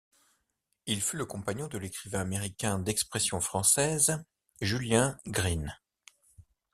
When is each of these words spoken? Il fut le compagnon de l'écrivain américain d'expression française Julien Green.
Il 0.87 0.99
fut 0.99 1.15
le 1.17 1.27
compagnon 1.27 1.67
de 1.67 1.77
l'écrivain 1.77 2.21
américain 2.21 2.79
d'expression 2.79 3.39
française 3.39 4.19
Julien 4.59 5.19
Green. 5.27 5.77